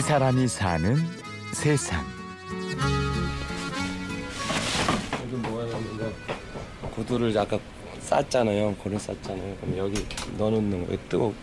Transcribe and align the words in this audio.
이 0.00 0.02
사람이 0.02 0.48
사는 0.48 0.96
세상. 1.52 2.02
여기 5.22 5.36
모아놨는데 5.46 6.12
구두를 6.94 7.36
아까 7.36 7.58
쌌잖아요. 8.00 8.76
고를 8.76 8.98
쌌잖아요. 8.98 9.56
그럼 9.60 9.76
여기 9.76 10.06
넣어놓는 10.38 10.86
거예요. 10.86 10.98
뜨거. 11.10 11.34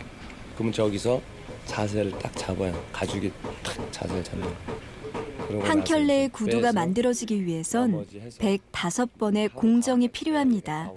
그러면 0.56 0.72
저기서 0.72 1.20
자세를 1.66 2.18
딱 2.18 2.36
잡아요. 2.36 2.74
가죽이 2.92 3.30
탁 3.62 3.92
자세를 3.92 4.24
잡는. 4.24 4.48
한 5.62 5.84
켤레의 5.84 6.30
구두가 6.30 6.60
빼서 6.60 6.72
만들어지기 6.72 7.46
위해선 7.46 7.92
나머지 7.92 8.18
해서 8.18 8.38
105번의 8.40 9.54
공정이 9.54 10.08
필요합니다. 10.08 10.90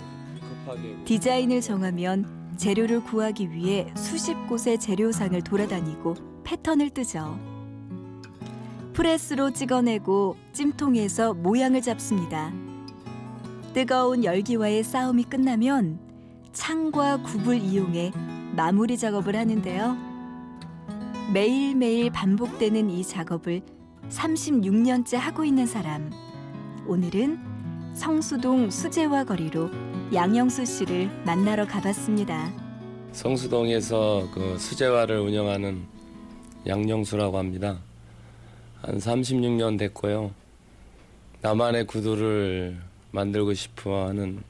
디자인을 1.06 1.62
정하면 1.62 2.56
재료를 2.58 3.04
구하기 3.04 3.52
위해 3.52 3.94
수십 3.96 4.34
곳의 4.48 4.80
재료상을 4.80 5.40
돌아다니고 5.44 6.16
패턴을 6.44 6.90
뜨죠. 6.90 7.51
프레스로 9.02 9.50
찍어내고 9.50 10.38
찜통에서 10.54 11.34
모양을 11.34 11.82
잡습니다. 11.82 12.54
뜨거운 13.74 14.24
열기와의 14.24 14.84
싸움이 14.84 15.24
끝나면 15.24 15.98
창과 16.54 17.24
굽을 17.24 17.58
이용해 17.58 18.12
마무리 18.56 19.00
작업을 19.00 19.36
하는데요. 19.36 19.98
매일매일 21.34 22.12
반복되는 22.12 22.92
이 22.92 23.04
작업을 23.04 23.64
36년째 24.12 25.16
하고 25.18 25.46
있는 25.46 25.66
사람. 25.66 26.12
오늘은 26.86 27.96
성수동 27.96 28.70
수제화 28.70 29.24
거리로 29.24 29.72
양영수 30.14 30.64
씨를 30.64 31.10
만나러 31.26 31.66
가봤습니다. 31.66 32.54
성수동에서 33.14 34.28
그 34.32 34.60
수제화를 34.60 35.22
운영하는 35.22 35.88
양영수라고 36.68 37.40
합니다. 37.40 37.80
한 38.82 38.98
36년 38.98 39.78
됐고요. 39.78 40.34
나만의 41.42 41.86
구두를 41.86 42.80
만들고 43.12 43.54
싶어 43.54 44.08
하는 44.08 44.42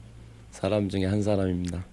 사람 0.50 0.88
중에 0.88 1.04
한 1.04 1.22
사람입니다. 1.22 1.84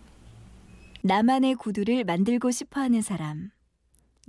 나만의 1.02 1.56
구두를 1.56 2.04
만들고 2.04 2.52
싶어 2.52 2.82
하는 2.82 3.02
사람. 3.02 3.52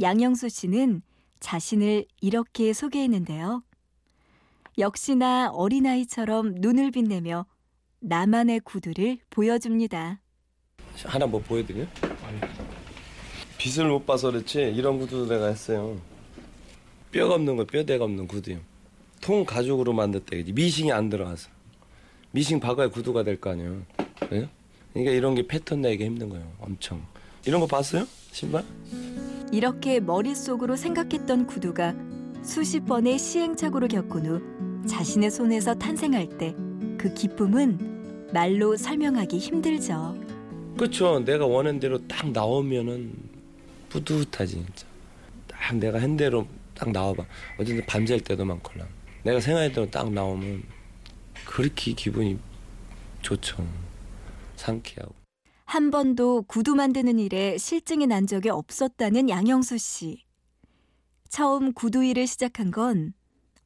양영수 0.01 0.49
씨는 0.49 1.03
자신을 1.41 2.07
이렇게 2.21 2.73
소개했는데요. 2.73 3.63
역시나 4.79 5.51
어린아이처럼 5.53 6.55
눈을 6.59 6.91
빛내며 6.91 7.47
나만의 8.01 8.61
구두를 8.61 9.19
보여줍니다. 9.31 10.21
하나 11.05 11.27
뭐 11.27 11.41
보여드려? 11.41 11.87
빛을 13.59 13.89
못 13.89 14.07
봐서 14.07 14.31
그렇지 14.31 14.61
이런 14.75 14.99
구두 14.99 15.27
내가 15.27 15.49
했어요. 15.49 16.01
뼈가 17.11 17.35
없는 17.35 17.57
거 17.57 17.65
뼈대가 17.65 18.05
없는 18.05 18.27
구두요. 18.27 18.59
통 19.21 19.45
가죽으로 19.45 19.93
그지 19.95 20.53
미싱이 20.53 20.93
안 20.93 21.09
들어가서 21.11 21.49
미싱 22.33 22.61
박아야 22.61 22.89
구두가 22.89 23.25
될 23.25 23.37
거 23.41 23.51
아니에요. 23.51 23.83
그래요? 24.21 24.49
그러니까 24.93 25.13
이런 25.13 25.35
게 25.35 25.47
패턴 25.47 25.83
내기 25.83 26.05
힘든 26.05 26.29
거예요. 26.29 26.51
엄청. 26.61 27.03
이런 27.45 27.61
거 27.61 27.67
봤어요? 27.67 28.07
신발? 28.33 28.65
이렇게 29.53 29.99
머릿속으로 30.01 30.77
생각했던 30.77 31.47
구두가 31.47 31.95
수십 32.43 32.87
번의 32.87 33.19
시행착오를 33.19 33.89
겪은 33.89 34.27
후 34.27 34.87
자신의 34.87 35.31
손에서 35.31 35.75
탄생할 35.75 36.39
때 36.39 36.55
그 37.01 37.15
기쁨은 37.15 38.29
말로 38.35 38.77
설명하기 38.77 39.39
힘들죠. 39.39 40.15
그렇죠. 40.77 41.19
내가 41.25 41.47
원하는 41.47 41.81
대로 41.81 41.97
딱 42.07 42.31
나오면은 42.31 43.11
뿌듯하지 43.89 44.53
진짜. 44.53 44.87
딱 45.49 45.77
내가 45.79 46.01
한 46.03 46.19
대로 46.19 46.47
딱 46.81 46.91
나와봐. 46.93 47.23
어쨌든 47.59 47.85
밤샐 47.85 48.21
때도 48.25 48.43
많걸랑. 48.47 48.89
내가 49.23 49.39
생각했던 49.39 49.91
딱 49.91 50.11
나오면 50.11 50.63
그렇게 51.45 51.93
기분이 51.93 52.39
좋죠. 53.21 53.67
상쾌하고. 54.57 55.15
한 55.67 55.91
번도 55.91 56.45
구두 56.49 56.75
만드는 56.75 57.19
일에 57.19 57.59
실증이 57.59 58.07
난 58.07 58.27
적이 58.27 58.49
없었다는 58.49 59.29
양영수 59.29 59.77
씨. 59.77 60.25
처음 61.29 61.73
구두 61.75 62.03
일을 62.03 62.27
시작한 62.27 62.71
건 62.71 63.13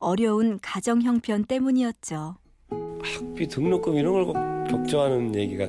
어려운 0.01 0.59
가정 0.61 1.01
형편 1.01 1.45
때문이었죠. 1.45 2.37
학비 2.69 3.47
등록금 3.47 3.95
이런 3.97 4.13
걸 4.13 4.27
걱- 4.27 4.71
걱정하는 4.71 5.35
얘기가 5.37 5.67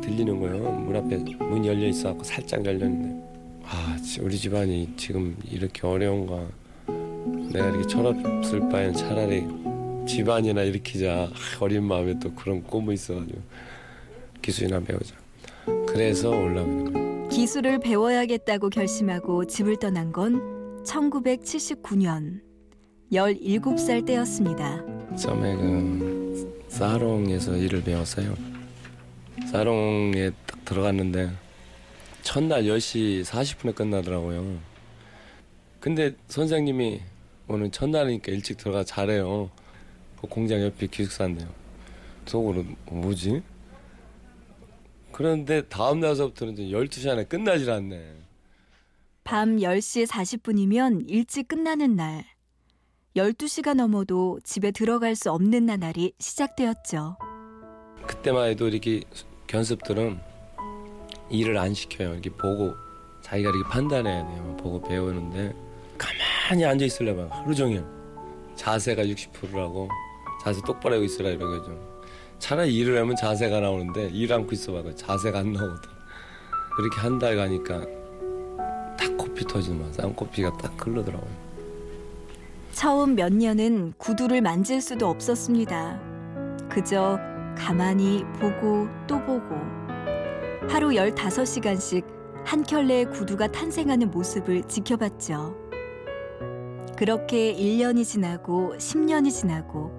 들리는 0.00 0.40
거예요. 0.40 0.72
문 0.72 0.96
앞에 0.96 1.16
문 1.44 1.64
열려 1.64 1.86
있어 1.86 2.08
갖고 2.08 2.24
살짝 2.24 2.64
열렸는데 2.66 3.62
아 3.64 3.96
지- 4.02 4.20
우리 4.20 4.36
집안이 4.36 4.94
지금 4.96 5.36
이렇게 5.50 5.86
어려운가 5.86 6.48
내가 7.52 7.68
이렇게 7.68 7.86
철없을 7.86 8.68
바엔 8.68 8.92
차라리 8.94 9.44
집안이나 10.06 10.62
일으키자 10.62 11.28
아, 11.30 11.32
어린 11.60 11.84
마음에 11.84 12.18
또 12.18 12.32
그런 12.34 12.62
꿈이 12.62 12.94
있어가지고 12.94 13.38
기술이나 14.42 14.80
배우자 14.80 15.14
그래서 15.86 16.30
올라가는 16.30 16.92
거예요. 16.92 17.28
기술을 17.28 17.80
배워야겠다고 17.80 18.70
결심하고 18.70 19.46
집을 19.46 19.76
떠난 19.78 20.12
건 20.12 20.82
1979년 20.84 22.40
17살 23.12 24.06
때였습니다. 24.06 24.84
처음에 25.16 25.56
그 25.56 26.64
사롱에서 26.68 27.56
일을 27.56 27.82
배웠어요. 27.82 28.34
사롱에 29.50 30.30
딱 30.46 30.64
들어갔는데 30.64 31.30
첫날 32.22 32.64
10시 32.64 33.24
40분에 33.24 33.74
끝나더라고요. 33.74 34.58
근데 35.80 36.14
선생님이 36.28 37.00
오늘 37.48 37.70
첫날이니까 37.70 38.30
일찍 38.30 38.58
들어가 38.58 38.84
잘해요. 38.84 39.50
그 40.20 40.26
공장 40.26 40.62
옆에 40.62 40.86
기숙사인데요. 40.86 41.48
속으로 42.26 42.64
뭐지? 42.90 43.42
그런데 45.12 45.62
다음 45.68 46.00
날서부터는 46.00 46.52
이제 46.54 46.62
12시 46.76 47.08
안에 47.10 47.24
끝나질 47.24 47.70
않네. 47.70 48.16
밤 49.24 49.56
10시 49.56 50.06
40분이면 50.06 51.04
일찍 51.08 51.48
끝나는 51.48 51.96
날. 51.96 52.24
12시가 53.16 53.74
넘어도 53.74 54.38
집에 54.44 54.70
들어갈 54.70 55.14
수 55.16 55.32
없는 55.32 55.66
나날이 55.66 56.12
시작되었죠. 56.18 57.16
그때만 58.06 58.48
해도 58.50 58.68
이렇게 58.68 59.02
견습들은 59.46 60.18
일을 61.30 61.58
안 61.58 61.74
시켜요. 61.74 62.12
이렇게 62.12 62.30
보고 62.30 62.74
자기가 63.22 63.50
이렇게 63.50 63.68
판단해야 63.68 64.26
돼요. 64.26 64.56
보고 64.60 64.80
배우는데 64.82 65.54
가만 65.98 66.27
히 66.56 66.64
앉아 66.64 66.84
있으려면 66.84 67.28
하루 67.30 67.54
종일 67.54 67.84
자세가 68.54 69.02
60%라고 69.04 69.88
자세 70.42 70.60
똑바로 70.66 70.94
하고 70.96 71.04
있으라 71.04 71.30
이러거죠. 71.30 71.78
차라리 72.38 72.74
일을 72.76 72.98
하면 73.00 73.16
자세가 73.16 73.60
나오는데 73.60 74.08
일 74.12 74.32
않고 74.32 74.52
있어봐도 74.52 74.94
자세가 74.94 75.40
안 75.40 75.52
나오거든. 75.52 75.90
그렇게 76.76 77.00
한 77.00 77.18
달 77.18 77.36
가니까 77.36 77.80
딱 78.96 79.16
코피 79.16 79.44
터지는 79.44 79.80
맛, 79.80 79.94
쌍코피가 79.94 80.56
딱 80.58 80.74
흘러더라고요. 80.86 81.48
처음 82.72 83.14
몇 83.16 83.32
년은 83.32 83.94
구두를 83.98 84.40
만질 84.40 84.80
수도 84.80 85.08
없었습니다. 85.08 86.00
그저 86.70 87.18
가만히 87.56 88.24
보고 88.38 88.86
또 89.08 89.18
보고 89.24 89.56
하루 90.68 90.90
15시간씩 90.90 92.04
한 92.44 92.62
켤레의 92.62 93.06
구두가 93.06 93.48
탄생하는 93.48 94.10
모습을 94.12 94.62
지켜봤죠. 94.68 95.67
그렇게 96.98 97.54
1년이 97.54 98.04
지나고 98.04 98.74
10년이 98.76 99.32
지나고 99.32 99.92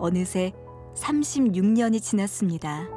어느새 0.00 0.50
36년이 0.96 2.02
지났습니다. 2.02 2.88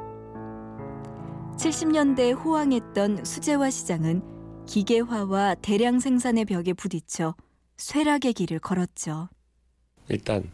70년대 1.56 2.36
호황했던 2.36 3.24
수제화 3.24 3.70
시장은 3.70 4.66
기계화와 4.66 5.54
대량 5.62 6.00
생산의 6.00 6.46
벽에 6.46 6.72
부딪혀 6.72 7.36
쇠락의 7.76 8.32
길을 8.32 8.58
걸었죠. 8.58 9.28
일단 10.08 10.50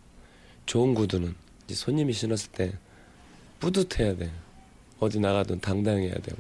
좋은 0.67 0.93
구두는 0.93 1.35
손님이 1.69 2.13
신었을 2.13 2.53
때 2.53 2.75
뿌듯해야 3.61 4.17
돼. 4.17 4.31
어디 4.99 5.19
나가든 5.21 5.61
당당해야 5.61 6.17
되고 6.17 6.37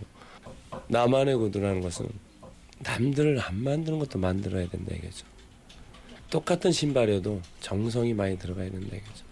나만의 0.88 1.36
구두라는 1.36 1.80
것은 1.80 2.06
남들을 2.80 3.40
안 3.40 3.62
만드는 3.64 3.98
것도 3.98 4.18
만들어야 4.18 4.68
된다 4.68 4.94
이거죠. 4.94 5.24
똑같은 6.30 6.70
신발이어도 6.72 7.40
정성이 7.60 8.14
많이 8.14 8.38
들어가야 8.38 8.70
된다 8.70 8.96
이거죠. 8.96 9.24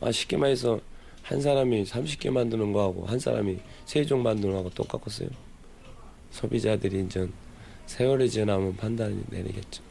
아 0.00 0.12
쉽게 0.12 0.36
말해서 0.36 0.80
한 1.22 1.40
사람이 1.40 1.84
30개 1.84 2.30
만드는 2.30 2.72
거하고 2.72 3.06
한 3.06 3.18
사람이 3.18 3.58
세 3.86 4.04
종 4.04 4.22
만드는 4.22 4.50
거하고 4.52 4.70
똑같겠어요. 4.70 5.28
소비자들이 6.30 7.04
이제 7.06 7.28
세월이 7.86 8.28
지나면 8.30 8.76
판단이 8.76 9.24
내리겠죠. 9.30 9.82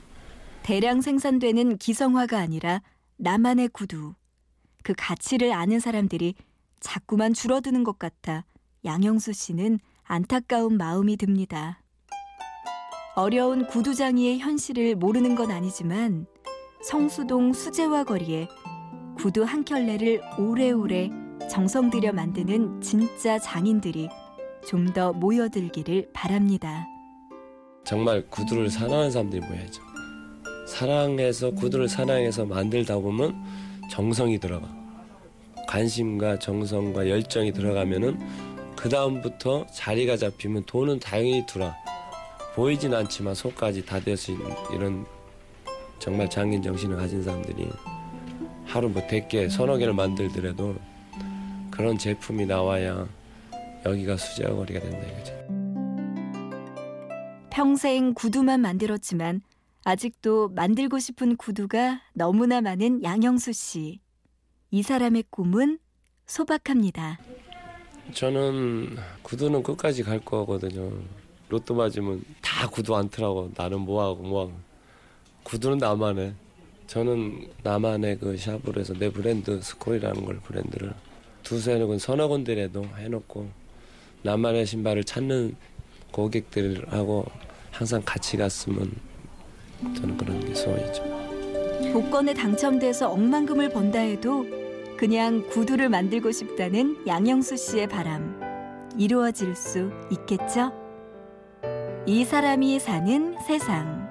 대량 0.62 1.02
생산되는 1.02 1.78
기성화가 1.78 2.38
아니라 2.40 2.82
나만의 3.18 3.70
구두. 3.70 4.14
그 4.84 4.94
가치를 4.98 5.52
아는 5.54 5.80
사람들이 5.80 6.36
자꾸만 6.80 7.34
줄어드는 7.34 7.84
것 7.84 7.98
같아 7.98 8.46
양영수 8.86 9.34
씨는 9.34 9.80
안타까운 10.04 10.78
마음이 10.78 11.18
듭니다. 11.18 11.82
어려운 13.16 13.66
구두장이의 13.68 14.40
현실을 14.40 14.96
모르는 14.96 15.36
건 15.36 15.52
아니지만 15.52 16.26
성수동 16.88 17.54
수제화 17.54 18.04
거리에 18.04 18.48
구두 19.18 19.44
한 19.44 19.64
켤레를 19.64 20.22
오래오래 20.38 21.10
정성 21.50 21.90
들여 21.90 22.12
만드는 22.14 22.82
진짜 22.82 23.38
장인들이 23.40 24.10
좀 24.68 24.94
더 24.94 25.12
모여들기를 25.12 26.10
바랍니다. 26.14 26.88
정말 27.84 28.26
구두를 28.30 28.70
사랑하는 28.70 29.12
사람들이 29.12 29.42
모여야죠. 29.46 29.82
사랑해서 30.68 31.52
구두를 31.52 31.90
사랑해서 31.90 32.46
만들다 32.46 32.98
보면 33.00 33.36
정성이 33.92 34.40
들어가. 34.40 34.68
관심과 35.68 36.40
정성과 36.40 37.10
열정이 37.10 37.52
들어가면은 37.52 38.20
그 38.78 38.88
다음부터 38.90 39.66
자리가 39.68 40.16
잡히면 40.18 40.64
돈은 40.66 41.00
당연히 41.00 41.46
들어. 41.46 41.74
보이진 42.56 42.94
않지만 42.94 43.34
속까지 43.36 43.86
다 43.86 44.00
될 44.00 44.16
수 44.16 44.32
있는 44.32 44.46
이런 44.74 45.06
정말 46.00 46.30
장인 46.30 46.62
정신을 46.62 46.98
가진 46.98 47.24
사람들이 47.24 47.70
하루 48.66 48.90
뭐 48.90 49.06
100개, 49.08 49.50
서너 49.50 49.78
개를 49.78 49.94
만들더라도 49.94 50.76
그런 51.72 51.98
제품이 51.98 52.46
나와야 52.46 53.08
여기가 53.86 54.18
수제거리가 54.18 54.80
된다 54.80 55.08
이거죠. 55.08 55.34
평생 57.50 58.14
구두만 58.14 58.62
만들었지만 58.62 59.42
아직도 59.86 60.50
만들고 60.50 61.00
싶은 61.00 61.36
구두가 61.36 62.02
너무나 62.14 62.62
많은 62.62 63.04
양영수 63.04 63.54
씨. 63.54 64.00
이 64.72 64.82
사람의 64.82 65.26
꿈은 65.30 65.78
소박합니다. 66.26 67.20
저는 68.14 68.96
구두는 69.22 69.62
끝까지 69.62 70.04
갈 70.04 70.20
거거든요. 70.20 70.92
로또 71.50 71.76
맞으면 71.76 72.24
다 72.42 72.68
구두 72.68 72.96
않더라고. 72.96 73.52
나는 73.56 73.82
뭐하고 73.82 74.24
뭐하고. 74.24 74.54
구두는 75.44 75.78
나만의. 75.78 76.34
저는 76.88 77.48
나만의 77.64 78.20
그 78.20 78.38
샵으로 78.38 78.80
해서 78.80 78.94
내 78.94 79.10
브랜드 79.10 79.62
스콜이라는 79.62 80.26
걸 80.26 80.40
브랜드를 80.40 80.94
두세 81.42 81.80
혹은 81.80 81.98
서너 81.98 82.28
군데라도 82.28 82.86
해놓고 82.98 83.48
나만의 84.24 84.66
신발을 84.66 85.04
찾는 85.04 85.56
고객들하고 86.12 87.26
항상 87.72 88.02
같이 88.06 88.38
갔으면 88.38 88.92
저는 89.96 90.18
그런 90.18 90.40
게 90.46 90.54
소원이죠. 90.54 91.04
복권에 91.92 92.34
당첨돼서 92.34 93.10
억만금을 93.12 93.70
번다 93.70 94.00
해도 94.00 94.46
그냥 94.98 95.46
구두를 95.50 95.90
만들고 95.90 96.32
싶다는 96.32 97.06
양영수 97.08 97.58
씨의 97.58 97.88
바람 97.88 98.40
이루어질 98.98 99.56
수 99.56 99.92
있겠죠? 100.12 100.72
이 102.06 102.24
사람이 102.24 102.80
사는 102.80 103.36
세상 103.48 104.03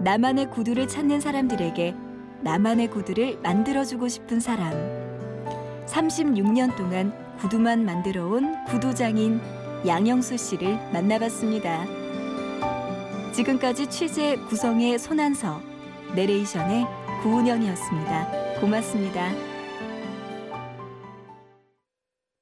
나만의 0.00 0.50
구두를 0.50 0.88
찾는 0.88 1.20
사람들에게 1.20 1.94
나만의 2.40 2.88
구두를 2.88 3.38
만들어주고 3.42 4.08
싶은 4.08 4.40
사람 4.40 4.72
36년 5.86 6.74
동안 6.76 7.12
구두만 7.38 7.84
만들어 7.84 8.26
온 8.26 8.64
구두장인 8.64 9.40
양영수 9.86 10.36
씨를 10.36 10.76
만나봤습니다. 10.92 11.84
지금까지 13.32 13.88
취재 13.88 14.36
구성의 14.48 14.98
손한서 14.98 15.60
내레이션의 16.14 16.86
구운영이었습니다. 17.22 18.60
고맙습니다. 18.60 19.49